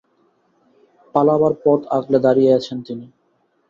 [1.15, 3.05] পালাবার পথ আগলে দাঁড়িয়ে আছেন তিনি।